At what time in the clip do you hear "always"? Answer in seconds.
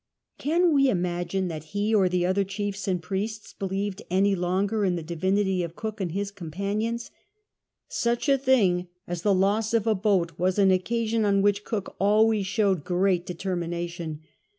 11.99-12.47